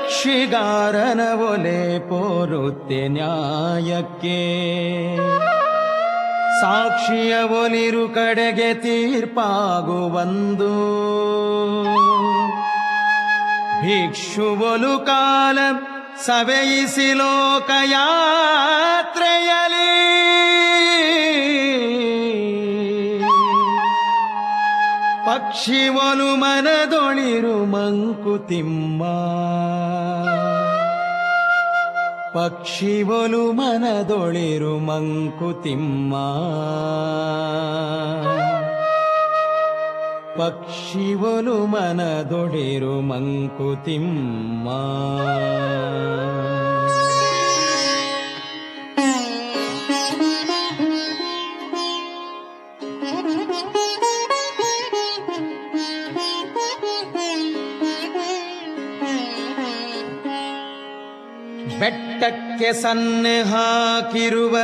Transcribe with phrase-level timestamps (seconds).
[0.00, 4.38] ಕಕ್ಷಿಗಾರನ ಒಲೆ ಪೋರುತ್ತೆ ನ್ಯಾಯಕ್ಕೆ.
[6.60, 10.72] ಸಾಕ್ಷಿಯ ಒಲಿರು ಕಡೆಗೆ ತೀರ್ಪಾಗುವಂದು
[13.82, 15.58] ಭಿಕ್ಷುವಲು ಕಾಲ
[16.26, 17.80] ಸವೆಯಿಸಿ ಲೋಕಯಾತ್ರೆಯಲಿ
[25.30, 29.02] ಪಕ್ಷಿವಲು ಮನದೊಳಿರು ಮಂಕುತಿಮ್ಮ
[32.34, 36.14] ಪಕ್ಷಿವನು ಮನದೊಳಿರು ಮಂಕುತಿಮ್ಮ
[40.38, 44.68] ಪಕ್ಷಿವನು ಮನದೊಳಿರು ಮಂಕುತಿಮ್ಮ
[62.20, 64.56] ಬೆಟ್ಟಕ್ಕೆ ಸನ್ನೆ ಹಾಕಿರುವ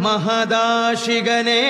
[0.00, 1.60] ಮಹದಾಶಿಗನೇ.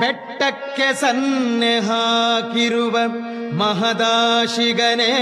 [0.00, 2.98] ಬೆಟ್ಟಕ್ಕೆ ಸನ್ನೆ ಹಾಕಿರುವ
[3.58, 5.12] ಮಹದಾಶಿಗನೇ.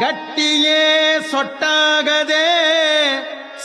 [0.00, 2.46] ಗಟ್ಟಿಯೇ ಸೊಟ್ಟಾಗದೆ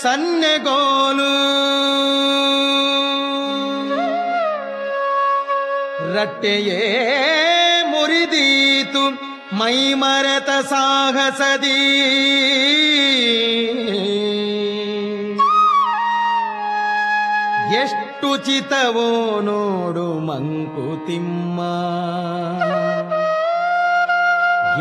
[0.02, 1.62] ಸನ್ನೆಗೋಲು
[6.16, 6.82] ರಟ್ಟೆಯೇ
[7.92, 11.82] ಮುರಿದೀತು ಮೈಮರೆತ ಸಾಹಸದೀ.
[17.74, 21.62] ಎಷ್ಟು ಚಿತವೋ ನೋಡು ಮಂಕುತಿಮ್ಮ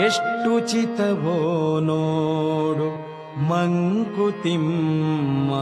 [0.04, 3.10] ಎಷ್ಟು ಚಿತವೋ ನೋಡು
[3.48, 5.52] ಮಂಕುತಿಮ್ಮ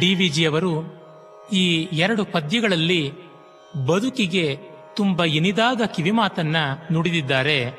[0.00, 0.96] ಡಿವಿಜಿಯವರು
[1.52, 3.12] ಈ ಎರಡು ಪದ್ಯಗಳಲ್ಲಿ
[3.86, 4.58] ಬದುಕಿಗೆ
[4.96, 6.56] ತುಂಬ ಇನಿದಾದ ಕಿವಿಮಾತನ್ನ
[6.92, 7.72] ನುಡಿದಿದ್ದಾರೆ.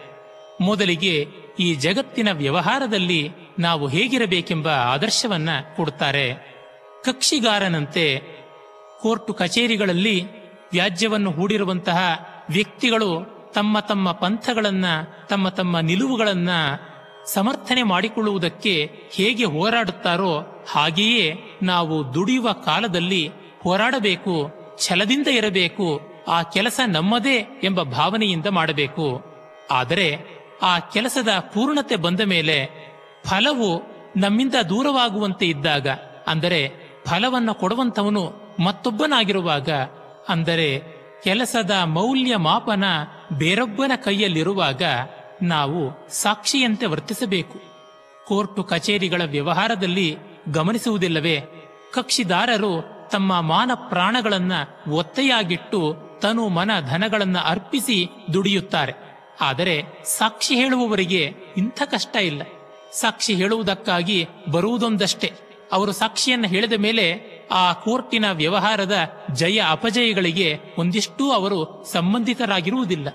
[0.62, 1.28] ಮೊದಲಿಗೆ
[1.60, 6.58] ಈ ಜಗತ್ತಿನ ವ್ಯವಹಾರದಲ್ಲಿ ನಾವು ಹೇಗಿರಬೇಕೆಂಬ ಆದರ್ಶವನ್ನ ಕೊಡುತ್ತಾರೆ.
[7.06, 8.22] ಕಕ್ಷಿಗಾರನಂತೆ
[9.02, 10.24] ಕೋರ್ಟು ಕಚೇರಿಗಳಲ್ಲಿ
[10.72, 12.00] ವ್ಯಾಜ್ಯವನ್ನು ಹೂಡಿರುವಂತಹ
[12.50, 14.86] ವ್ಯಕ್ತಿಗಳು ತಮ್ಮ ತಮ್ಮ ಪಂಥಗಳನ್ನ,
[15.30, 16.50] ತಮ್ಮ ತಮ್ಮ ನಿಲುವುಗಳನ್ನ
[17.26, 23.28] ಸಮರ್ಥನೆ ಮಾಡಿಕೊಳ್ಳುವುದಕ್ಕೆ ಹೇಗೆ ಹೋರಾಡುತ್ತಾರೋ ಹಾಗೆಯೇ ನಾವು ದುಡಿಯುವ ಕಾಲದಲ್ಲಿ
[23.62, 24.52] ಹೋರಾಡಬೇಕು,
[24.86, 29.24] ಛಲದಿಂದ ಇರಬೇಕು, ಆ ಕೆಲಸ ನಮ್ಮದೇ ಎಂಬ ಭಾವನೆಯಿಂದ ಮಾಡಬೇಕು.
[29.72, 32.88] ಆದರೆ ಆ ಕೆಲಸದ ಪೂರ್ಣತೆ ಬಂದ ಮೇಲೆ
[33.26, 33.82] ಫಲವು
[34.18, 35.88] ನಮ್ಮಿಂದ ದೂರವಾಗುವಂತೆ ಇದ್ದಾಗ,
[36.28, 36.70] ಅಂದರೆ
[37.06, 39.70] ಫಲವನ್ನು ಕೊಡುವಂಥವನು ಮತ್ತೊಬ್ಬನಾಗಿರುವಾಗ,
[40.30, 42.84] ಅಂದರೆ ಕೆಲಸದ ಮೌಲ್ಯ ಮಾಪನ
[43.38, 44.84] ಬೇರೊಬ್ಬನ ಕೈಯಲ್ಲಿರುವಾಗ
[45.42, 47.60] ನಾವು ಸಾಕ್ಷಿಯಂತೆ ವರ್ತಿಸಬೇಕು.
[48.28, 50.18] ಕೋರ್ಟು ಕಚೇರಿಗಳ ವ್ಯವಹಾರದಲ್ಲಿ
[50.52, 51.42] ಗಮನಿಸುವುದಿಲ್ಲವೇ?
[51.94, 54.52] ಕಕ್ಷಿದಾರರು ತಮ್ಮ ಮಾನ ಪ್ರಾಣಗಳನ್ನ
[54.92, 58.94] ಒತ್ತೆಯಾಗಿಟ್ಟು ತನು ಮನ ಧನಗಳನ್ನ ಅರ್ಪಿಸಿ ದುಡಿಯುತ್ತಾರೆ.
[59.42, 62.42] ಆದರೆ ಸಾಕ್ಷಿ ಹೇಳುವವರಿಗೆ ಇಂಥ ಕಷ್ಟ ಇಲ್ಲ.
[62.94, 65.32] ಸಾಕ್ಷಿ ಹೇಳುವುದಕ್ಕಾಗಿ ಬರುವುದೊಂದಷ್ಟೇ.
[65.72, 73.08] ಅವರು ಸಾಕ್ಷಿಯನ್ನ ಹೇಳಿದ ಮೇಲೆ ಆ ಕೋರ್ಟಿನ ವ್ಯವಹಾರದ ಜಯ ಅಪಜಯಗಳಿಗೆ ಒಂದಿಷ್ಟೂ ಅವರು ಸಂಬಂಧಿತರಾಗಿರುವುದಿಲ್ಲ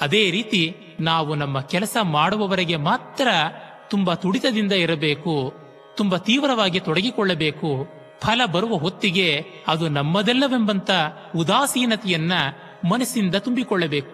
[0.00, 3.28] ಅದೇ ರೀತಿ ನಾವು ನಮ್ಮ ಕೆಲಸ ಮಾಡುವವರೆಗೆ ಮಾತ್ರ
[3.90, 5.65] ತುಂಬಾ ತುಡಿತದಿಂದ ಇರಬೇಕು.
[5.96, 7.88] ತುಂಬಾ ತೀವ್ರವಾಗಿ ತೊಡಗಿಕೊಳ್ಳಬೇಕು.
[8.22, 10.90] ಫಲ ಬರುವ ಹೊತ್ತಿಗೆ ಅದು ನಮ್ಮದೆಲ್ಲವೆಂಬಂತ
[11.36, 12.32] ಉದಾಸೀನತೆಯನ್ನ
[12.88, 14.10] ಮನಸ್ಸಿಂದ ತುಂಬಿಕೊಳ್ಳಬೇಕು.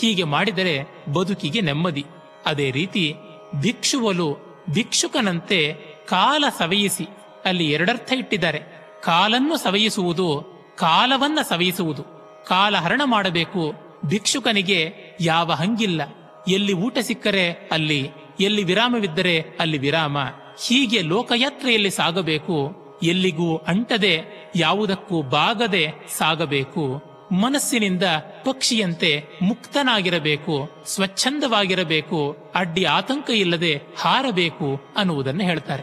[0.00, 0.82] ಹೀಗೆ ಮಾಡಿದರೆ
[1.12, 2.04] ಬದುಕಿಗೆ ನೆಮ್ಮದಿ.
[2.46, 3.14] ಅದೇ ರೀತಿ
[3.60, 4.36] ಭಿಕ್ಷುವಲು
[4.70, 5.76] ಭಿಕ್ಷುಕನಂತೆ
[6.08, 7.08] ಕಾಲ ಸವೆಯಿಸಿ,
[7.44, 8.62] ಅಲ್ಲಿ ಎರಡರ್ಥ ಇಟ್ಟಿದ್ದಾರೆ.
[9.04, 10.44] ಕಾಲನ್ನು ಸವೆಯಿಸುವುದು,
[10.78, 12.02] ಕಾಲವನ್ನ ಸವೆಯಿಸುವುದು.
[12.48, 13.72] ಕಾಲ ಹರಣ ಮಾಡಬೇಕು,
[14.06, 16.02] ಭಿಕ್ಷುಕನಿಗೆ ಯಾವ ಹಂಗಿಲ್ಲ.
[16.48, 18.10] ಎಲ್ಲಿ ಊಟ ಸಿಕ್ಕರೆ ಅಲ್ಲಿ,
[18.40, 20.18] ಎಲ್ಲಿ ವಿರಾಮವಿದ್ದರೆ ಅಲ್ಲಿ ವಿರಾಮ.
[20.60, 24.22] ಹೀಗೆ ಲೋಕಯಾತ್ರೆಯಲ್ಲಿ ಸಾಗಬೇಕು, ಎಲ್ಲಿಗೂ ಅಂಟದೆ,
[24.56, 27.02] ಯಾವುದಕ್ಕೂ ಬಾಗದೆ ಸಾಗಬೇಕು.
[27.32, 28.02] ಮನಸ್ಸಿನಿಂದ
[28.44, 35.82] ಪಕ್ಷಿಯಂತೆ ಮುಕ್ತನಾಗಿರಬೇಕು, ಸ್ವಚ್ಛಂದವಾಗಿರಬೇಕು, ಅಡ್ಡಿ ಆತಂಕ ಇಲ್ಲದೆ ಹಾರಬೇಕು ಅನ್ನುವುದನ್ನು ಹೇಳ್ತಾರೆ.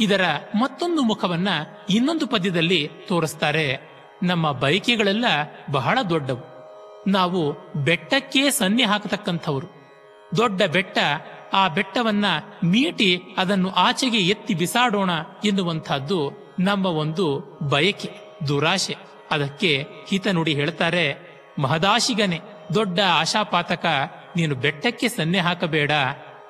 [0.00, 0.20] ಇದರ
[0.54, 1.48] ಮತ್ತೊಂದು ಮುಖವನ್ನ
[1.90, 3.88] ಇನ್ನೊಂದು ಪದ್ಯದಲ್ಲಿ ತೋರಿಸ್ತಾರೆ.
[4.22, 5.24] ನಮ್ಮ ಬಯಕೆಗಳೆಲ್ಲ
[5.70, 6.58] ಬಹಳ ದೊಡ್ಡವು.
[7.10, 7.52] ನಾವು
[7.84, 9.66] ಬೆಟ್ಟಕ್ಕೆ ಸನ್ನಿ ಹಾಕತಕ್ಕಂಥವ್ರು.
[10.36, 10.98] ದೊಡ್ಡ ಬೆಟ್ಟ
[11.52, 12.24] ಆ ಬೆಟ್ಟವನ್ನ
[12.64, 15.10] ಮೀಟಿ ಅದನ್ನು ಆಚೆಗೆ ಎತ್ತಿ ಬಿಸಾಡೋಣ
[15.44, 18.10] ಎನ್ನುವಂತಹದ್ದು ನಮ್ಮ ಒಂದು ಬಯಕೆ,
[18.48, 18.96] ದುರಾಶೆ.
[19.30, 21.28] ಅದಕ್ಕೆ ಹಿತನುಡಿ ಹೇಳ್ತಾರೆ,
[21.58, 22.40] ಮಹದಾಶಿಗನೆ,
[22.74, 23.86] ದೊಡ್ಡ ಆಶಾಪಾತಕ,
[24.36, 25.90] ನೀನು ಬೆಟ್ಟಕ್ಕೆ ಸನ್ನೆ ಹಾಕಬೇಡ.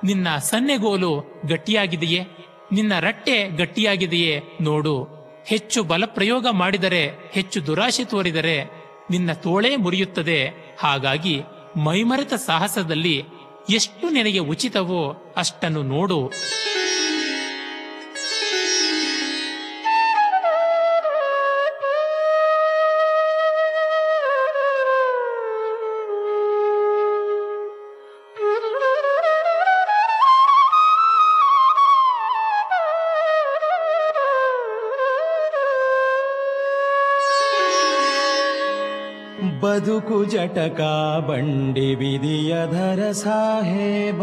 [0.05, 2.27] ನಿನ್ನ ಸನ್ನೆಗೋಲು ಗಟ್ಟಿಯಾಗಿದೆಯೇ?
[2.73, 5.09] ನಿನ್ನ ರಟ್ಟೆ ಗಟ್ಟಿಯಾಗಿದೆಯೇ ನೋಡು.
[5.47, 8.65] ಹೆಚ್ಚು ಬಲ ಪ್ರಯೋಗ ಮಾಡಿದರೆ, ಹೆಚ್ಚು ದುರಾಶೆ ತೋರಿದರೆ
[9.11, 10.51] ನಿನ್ನ ತೋಳೇ ಮುರಿಯುತ್ತದೆ.
[10.81, 11.43] ಹಾಗಾಗಿ
[11.77, 13.25] ಮೈಮರೆತ ಸಾಹಸದಲ್ಲಿ
[13.71, 16.33] ಎಷ್ಟು ನಿನಗೆ ಉಚಿತವೋ ಅಷ್ಟನ್ನು ನೋಡು.
[39.89, 40.81] ಬದುಕು ಜಟಕ,
[41.29, 44.21] ಬಂಡಿ ವಿಧಿಯಧರ ಸಾಹೇಬ.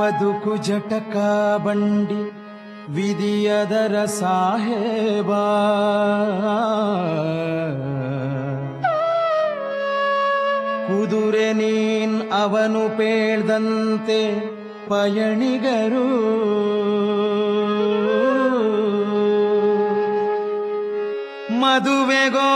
[0.00, 1.16] ಬದುಕು ಜಟಕ,
[1.64, 2.32] ಬಂಡಿ
[2.92, 5.28] ವಿಧಿಯದರ ಸಾಹೇಬ.
[10.86, 14.40] ಕುದುರೆ ನೀನ್ ಅವನು ಪೇಳ್ದಂತೆ
[14.88, 16.32] ಪಯಣಿಗರು.
[21.62, 22.50] ಮದುವೆಗೋ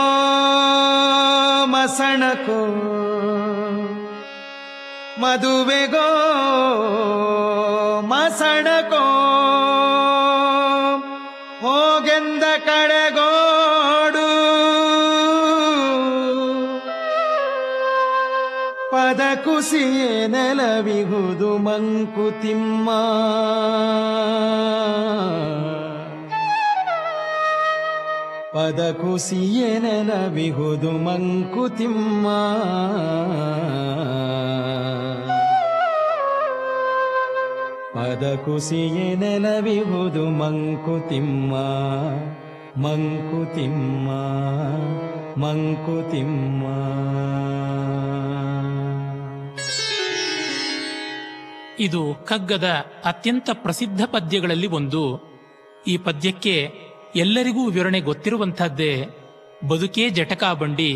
[1.73, 2.61] ಮಸಣಕೋ
[5.21, 6.07] ಮದುವೆಗೋ
[8.11, 9.05] ಮಸಣಕೋ
[11.61, 14.27] ಹೋಗೆಂದ ಕಡೆಗೋಡು
[18.91, 22.89] ಪದ ಕುಸಿಯೇ ನೆಲವಿಹುದು ಮಂಕುತಿಮ್ಮ
[28.67, 32.27] ಪದ ಕುಸಿಯೇ ನೆನವಿಹುದು ಮಂಕುತಿಮ್ಮ
[37.93, 41.53] ಪದ ಕುಸಿಯೇ ನೆನವಿಹುದು ಮಂಕುತಿಮ್ಮ
[42.81, 44.09] ಮಂಕುತಿಮ್ಮ
[45.41, 46.63] ಮಂಕುತಿಮ್ಮ
[51.79, 52.67] ಇದು ಕಗ್ಗದ
[53.05, 55.27] ಅತ್ಯಂತ ಪ್ರಸಿದ್ಧ ಪದ್ಯಗಳಲ್ಲಿ ಒಂದು.
[55.87, 56.86] ಈ ಪದ್ಯಕ್ಕೆ
[57.17, 58.93] ಎಲ್ಲರಿಗೂ ವಿವರಣೆ ಗೊತ್ತಿರುವಂಥದ್ದೇ,
[59.67, 60.91] ಬದುಕೇ ಜಟಕಾ ಬಂಡಿ,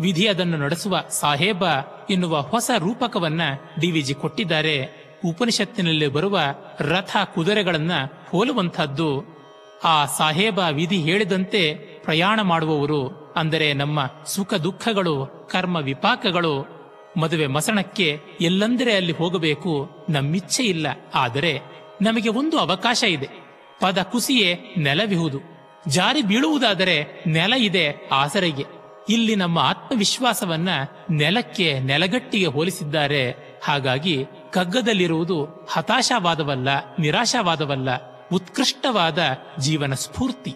[0.00, 1.64] ವಿಧಿ ಅದನ್ನು ನಡೆಸುವ ಸಾಹೇಬ
[2.10, 3.42] ಎನ್ನುವ ಹೊಸ ರೂಪಕವನ್ನ
[3.80, 4.76] ಡಿವಿಜಿ ಕೊಟ್ಟಿದ್ದಾರೆ.
[5.24, 6.38] ಉಪನಿಷತ್ತಿನಲ್ಲಿ ಬರುವ
[6.80, 7.92] ರಥ ಕುದುರೆಗಳನ್ನ
[8.30, 9.10] ಹೋಲುವಂತಹದ್ದು
[9.84, 11.74] ಆ ಸಾಹೇಬ ವಿಧಿ ಹೇಳಿದಂತೆ
[12.04, 16.54] ಪ್ರಯಾಣ ಮಾಡುವವರು, ಅಂದರೆ ನಮ್ಮ ಸುಖ ದುಃಖಗಳು, ಕರ್ಮ ವಿಪಾಕಗಳು,
[17.16, 19.72] ಮದುವೆ ಮಸಣಕ್ಕೆ ಎಲ್ಲಂದರೆ ಅಲ್ಲಿ ಹೋಗಬೇಕು,
[20.08, 21.52] ನಮ್ಮಿಚ್ಛೆ ಇಲ್ಲ, ಆದರೆ
[22.02, 23.28] ನಮಗೆ ಒಂದು ಅವಕಾಶ ಇದೆ,
[23.80, 25.53] ಪದ ಕುಸಿಯೇ ನೆಲವಿಹುದು.
[25.88, 28.64] ಜಾರಿ ಬೀಳುವುದಾದರೆ ನೆಲ ಇದೆ ಆಸರೆಗೆ.
[29.08, 30.68] ಇಲ್ಲಿ ನಮ್ಮ ಆತ್ಮವಿಶ್ವಾಸವನ್ನ
[31.10, 33.54] ನೆಲಕ್ಕೆ ನೆಲಗಟ್ಟಿಗೆ ಹೋಲಿಸಿದ್ದಾರೆ.
[33.64, 37.88] ಹಾಗಾಗಿ ಕಗ್ಗದಲ್ಲಿರುವುದು ಹತಾಶಾವಾದವಲ್ಲ, ನಿರಾಶಾವಾದವಲ್ಲ,
[38.30, 39.18] ಉತ್ಕೃಷ್ಟವಾದ
[39.58, 40.54] ಜೀವನ ಸ್ಫೂರ್ತಿ.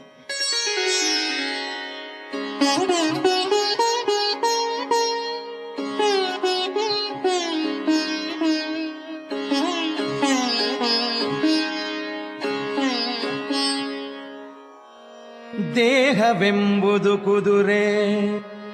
[16.29, 17.85] ದೇಹವೆಂಬುದು ಕುದುರೆ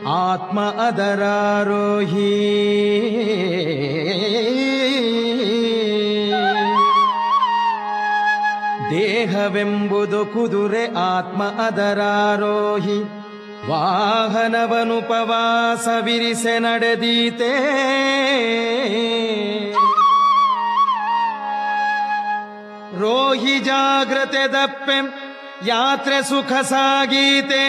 [0.08, 2.34] ಆತ್ಮ ಅದರಾರೋಹಿ.
[8.90, 13.02] ದೇಹವೆಂಬುದು ಕುದುರೆ ಆತ್ಮ ಅದರಾರೋಹಿ.
[13.70, 17.54] ವಾಹನವನುಪವಾಸವಿರಿಸೆ ನಡೆದೀತೆ.
[23.00, 25.23] ರೋಹಿ ಜಾಗ್ರತೆ ದಪ್ಪೆ
[25.66, 27.64] ಯಾತ್ರೆ ಸುಖ ಸಾಗೀತೆ.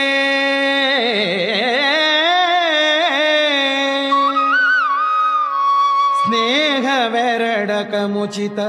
[6.25, 8.59] ಸ್ನೇಹವೆರಡಕ ಮುಚಿತ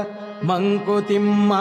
[0.45, 1.53] ಮಂಕುತಿಮ್ಮ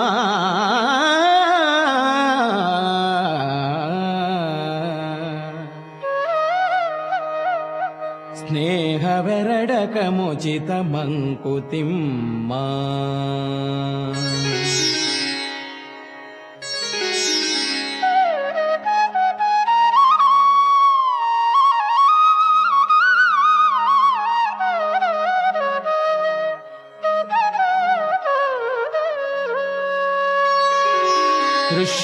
[8.47, 12.53] ಸ್ನೇಹವೆರಡಕ ಮುಚಿತ ಮಂಕುತಿಮ್ಮ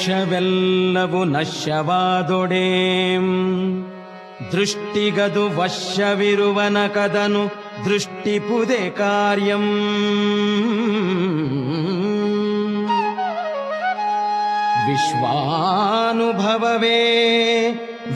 [0.03, 3.27] ದೃಶ್ಯವೆಲ್ಲವು ನಶ್ಯವಾದೊಡೇಂ.
[4.53, 7.47] ದೃಷ್ಟಿಗದು ವಶ್ಯವಿರುವನ ಕದನು
[7.85, 9.65] ದೃಷ್ಟಿಪುದೆ ಕಾರ್ಯಂ.
[14.89, 16.99] ವಿಶ್ವಾನುಭವವೇ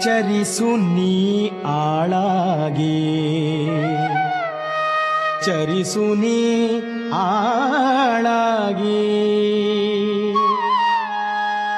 [0.01, 3.15] ಚರಿಸು ನೀ ಆಳಾಗಿ.
[5.45, 6.67] ಚರಿಸು ನೀ
[7.13, 9.01] ಆಳಾಗಿ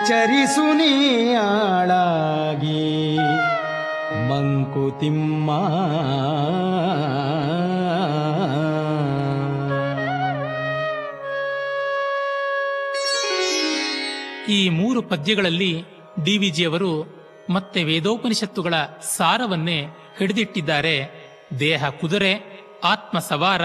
[0.08, 3.18] ಚರಿಸುನಿ ಆಳಾಗಿ
[4.30, 5.52] ಮಂಕುತಿಮ್ಮ
[14.52, 15.84] ಈ ಮೂರು ಪದ್ಯಗಳಲ್ಲಿ
[16.26, 16.92] ಡಿವಿಜಿಯವರು
[17.50, 18.74] ಮತ್ತೆ ವೇದೋಪನಿಷತ್ತುಗಳ
[19.18, 19.80] ಸಾರವನ್ನೇ
[20.18, 21.28] ಹಿಡಿದಿಟ್ಟಿದ್ದಾರೆ.
[21.60, 23.62] ದೇಹ ಕುದುರೆ ಆತ್ಮ ಸವಾರ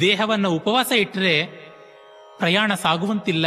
[0.00, 1.44] ದೇಹವನ್ನು ಉಪವಾಸ ಇಟ್ಟರೆ
[2.38, 3.46] ಪ್ರಯಾಣ ಸಾಗುವಂತಿಲ್ಲ.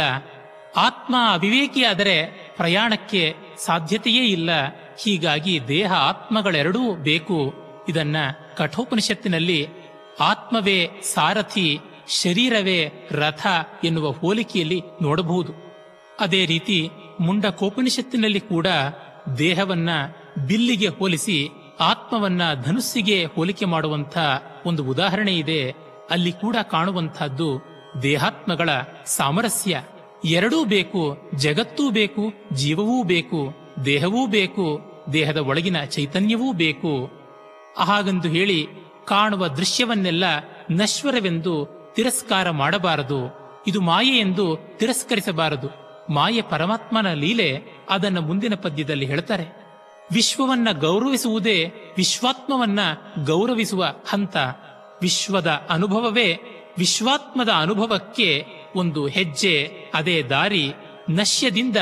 [0.76, 4.50] ಆತ್ಮ ಅವಿವೇಕಿಯಾದರೆ ಪ್ರಯಾಣಕ್ಕೆ ಸಾಧ್ಯತೆಯೇ ಇಲ್ಲ.
[4.98, 7.54] ಹೀಗಾಗಿ ದೇಹ ಆತ್ಮಗಳೆರಡೂ ಬೇಕು.
[7.88, 8.16] ಇದನ್ನ
[8.56, 9.68] ಕಠೋಪನಿಷತ್ತಿನಲ್ಲಿ
[10.20, 13.46] ಆತ್ಮವೇ ಸಾರಥಿ, ಶರೀರವೇ ರಥ
[13.84, 15.52] ಎನ್ನುವ ಹೋಲಿಕೆಯಲ್ಲಿ ನೋಡಬಹುದು.
[16.20, 18.66] ಅದೇ ರೀತಿ ಮುಂಡಕೋಪನಿಷತ್ತಿನಲ್ಲಿ ಕೂಡ
[19.38, 19.90] ದೇಹವನ್ನ
[20.46, 21.48] ಬಿಲ್ಲಿಗೆ ಹೋಲಿಸಿ
[21.80, 24.18] ಆತ್ಮವನ್ನ ಧನುಸ್ಸಿಗೆ ಹೋಲಿಕೆ ಮಾಡುವಂಥ
[24.66, 25.74] ಒಂದು ಉದಾಹರಣೆ ಇದೆ.
[26.10, 27.62] ಅಲ್ಲಿ ಕೂಡ ಕಾಣುವಂತಹದ್ದು
[28.02, 28.68] ದೇಹಾತ್ಮಗಳ
[29.06, 29.82] ಸಾಮರಸ್ಯ.
[30.24, 33.54] ಎರಡೂ ಬೇಕು, ಜಗತ್ತೂ ಬೇಕು, ಜೀವವೂ ಬೇಕು,
[33.84, 34.80] ದೇಹವೂ ಬೇಕು,
[35.12, 37.10] ದೇಹದ ಒಳಗಿನ ಚೈತನ್ಯವೂ ಬೇಕು.
[37.76, 38.68] ಹಾಗೆಂದು ಹೇಳಿ
[39.06, 40.24] ಕಾಣುವ ದೃಶ್ಯವನ್ನೆಲ್ಲ
[40.70, 43.20] ನಶ್ವರವೆಂದು ತಿರಸ್ಕಾರ ಮಾಡಬಾರದು.
[43.66, 45.68] ಇದು ಮಾಯೆ ಎಂದು ತಿರಸ್ಕರಿಸಬಾರದು.
[46.12, 49.67] ಮಾಯೆ ಪರಮಾತ್ಮನ ಲೀಲೆ ಅದನ್ನು ಮುಂದಿನ ಪದ್ಯದಲ್ಲಿ ಹೇಳ್ತಾರೆ.
[50.12, 52.80] ವಿಶ್ವವನ್ನ ಗೌರವಿಸುವುದೇ ವಿಶ್ವಾತ್ಮವನ್ನ
[53.24, 54.36] ಗೌರವಿಸುವ ಹಂತ.
[55.02, 56.38] ವಿಶ್ವದ ಅನುಭವವೇ
[56.78, 58.46] ವಿಶ್ವಾತ್ಮದ ಅನುಭವಕ್ಕೆ
[58.76, 60.72] ಒಂದು ಹೆಜ್ಜೆ, ಅದೇ ದಾರಿ.
[61.10, 61.76] ನಶ್ಯದಿಂದ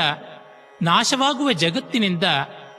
[0.81, 2.23] ನಾಶವಾಗುವ ಜಗತ್ತಿನಿಂದ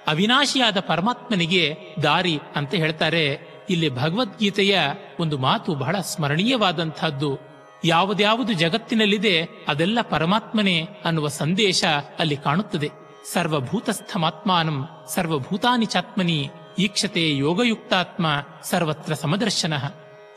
[0.07, 3.41] ಅವಿನಾಶಿಯಾದ ಪರಮಾತ್ಮನಿಗೆ ದಾರಿ ಅಂತ ಹೇಳ್ತಾರೆ.
[3.71, 4.79] ಇಲ್ಲಿ ಭಗವದ್ಗೀತೆಯ
[5.21, 7.39] ಒಂದು ಮಾತು ಬಹಳ ಸ್ಮರಣೀಯವಾದಂತಹದ್ದು
[7.85, 11.85] ಯಾವುದ್ಯಾವುದು ಜಗತ್ತಿನಲ್ಲಿದೆ ಅದೆಲ್ಲ ಪರಮಾತ್ಮನೇ ಅನ್ನುವ ಸಂದೇಶ
[12.19, 13.08] ಅಲ್ಲಿ ಕಾಣುತ್ತದೆ.
[13.33, 18.27] ಸರ್ವಭೂತಸ್ಥಮಾತ್ಮಾನಂ ಸರ್ವಭೂತಾನಿ ಚಾತ್ಮನಿ ಈಕ್ಷತೆ ಯೋಗಯುಕ್ತಾತ್ಮ
[18.63, 19.73] ಸರ್ವತ್ರ ಸಮದರ್ಶನ.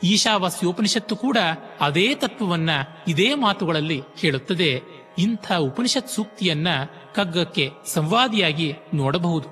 [0.04, 1.36] ಈಶಾವಾಸ್ಯೋಪನಿಷತ್ತು ಕೂಡ
[1.80, 2.70] ಅದೇ ತತ್ವವನ್ನ
[3.08, 4.82] ಇದೇ ಮಾತುಗಳಲ್ಲಿ ಹೇಳುತ್ತದೆ.
[5.18, 6.68] ಇಂಥ ಉಪನಿಷತ್ ಸೂಕ್ತಿಯನ್ನ
[7.14, 9.48] ಕಗ್ಗಕ್ಕೆ ಸಂವಾದಿಯಾಗಿ ನೋಡಬಹುದು.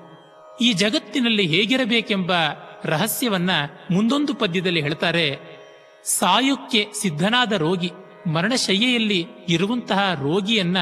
[0.61, 2.31] ಈ ಜಗತ್ತಿನಲ್ಲಿ ಹೇಗಿರಬೇಕೆಂಬ
[2.85, 3.49] ರಹಸ್ಯವನ್ನ
[3.91, 5.39] ಮುಂದೊಂದು ಪದ್ಯದಲ್ಲಿ ಹೇಳ್ತಾರೆ.
[6.03, 7.91] ಸಾಯುಕ್ಕೆ ಸಿದ್ಧನಾದ ರೋಗಿ
[8.33, 10.77] ಮರಣಶಯ್ಯೆಯಲ್ಲಿ ಇರುವಂತಹ ರೋಗಿಯನ್ನ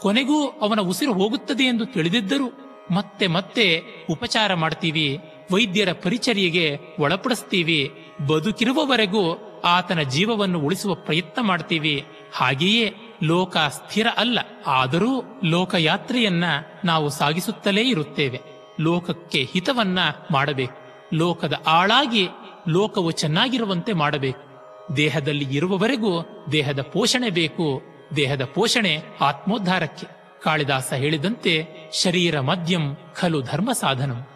[0.00, 2.44] ಕೊನೆಗೂ ಅವನ ಉಸಿರು ಹೋಗುತ್ತದೆ ಎಂದು ತಿಳಿದಿದ್ದರೂ
[2.90, 5.18] ಮತ್ತೆ ಮತ್ತೆ ಉಪಚಾರ ಮಾಡ್ತೀವಿ,
[5.52, 7.92] ವೈದ್ಯರ ಪರಿಚರ್ಯೆಗೆ ಒಳಪಡಿಸ್ತೀವಿ,
[8.26, 12.04] ಬದುಕಿರುವವರೆಗೂ ಆತನ ಜೀವವನ್ನು ಉಳಿಸುವ ಪ್ರಯತ್ನ ಮಾಡ್ತೀವಿ.
[12.32, 16.44] ಹಾಗೆಯೇ ಲೋಕ ಸ್ಥಿರ ಅಲ್ಲ, ಆದರೂ ಲೋಕಯಾತ್ರೆಯನ್ನ
[16.84, 18.40] ನಾವು ಸಾಗಿಸುತ್ತಲೇ ಇರುತ್ತೇವೆ.
[18.80, 19.98] ಲೋಕಕ್ಕೆ ಹಿತವನ್ನ
[20.32, 20.76] ಮಾಡಬೇಕು.
[21.14, 22.28] ಲೋಕದ ಆಳಾಗಿ,
[22.68, 24.48] ಲೋಕವು ಚೆನ್ನಾಗಿರುವಂತೆ ಮಾಡಬೇಕು.
[24.96, 27.82] ದೇಹದಲ್ಲಿ ಇರುವವರೆಗೂ ದೇಹದ ಪೋಷಣೆ ಬೇಕು.
[28.16, 30.06] ದೇಹದ ಪೋಷಣೆ ಆತ್ಮೋದ್ಧಾರಕ್ಕೆ.
[30.42, 34.26] ಕಾಳಿದಾಸ ಹೇಳಿದಂತೆ ಶರೀರ ಮದ್ಯಂ ಖಲು ಧರ್ಮ ಸಾಧನಂ.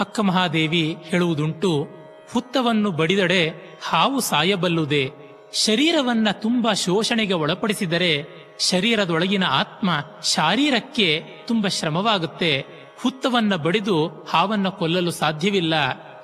[0.00, 1.86] ಅಕ್ಕ ಮಹಾದೇವಿ ಹೇಳುವುದುಂಟು,
[2.32, 3.52] ಹುತ್ತವನ್ನು ಬಡಿದಡೆ
[3.82, 5.10] ಹಾವು ಸಾಯಬಲ್ಲುದೆ,
[5.52, 8.26] ಶರೀರವನ್ನ ತುಂಬಾ ಶೋಷಣೆಗೆ ಒಳಪಡಿಸಿದರೆ
[8.58, 9.90] ಶರೀರದೊಳಗಿನ ಆತ್ಮ
[10.22, 12.64] ಶಾರೀರಕ್ಕೆ ತುಂಬಾ ಶ್ರಮವಾಗುತ್ತೆ,
[13.02, 15.74] ಹುತ್ತವನ್ನ ಬಡಿದು ಹಾವನ್ನ ಕೊಲ್ಲಲು ಸಾಧ್ಯವಿಲ್ಲ,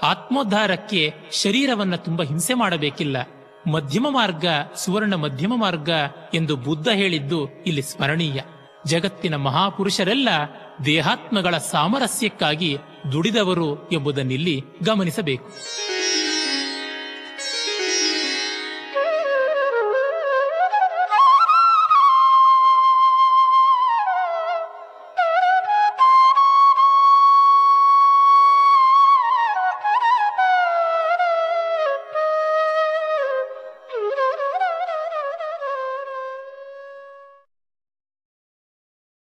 [0.03, 3.17] ಆತ್ಮೋದ್ಧಾರಕ್ಕೆ ಶರೀರವನ್ನ ತುಂಬ ಹಿಂಸೆ ಮಾಡಬೇಕಿಲ್ಲ.
[3.67, 4.45] ಮಧ್ಯಮ ಮಾರ್ಗ,
[4.77, 5.91] ಸುವರ್ಣ ಮಧ್ಯಮ ಮಾರ್ಗ
[6.35, 8.41] ಎಂದು ಬುದ್ಧ ಹೇಳಿದ್ದು ಇಲ್ಲಿ ಸ್ಮರಣೀಯ.
[8.87, 10.29] ಜಗತ್ತಿನ ಮಹಾಪುರುಷರೆಲ್ಲ
[10.85, 12.79] ದೇಹಾತ್ಮಗಳ ಸಾಮರಸ್ಯಕ್ಕಾಗಿ
[13.13, 15.51] ದುಡಿದವರು ಎಂಬುದನ್ನಿಲ್ಲಿ ಗಮನಿಸಬೇಕು.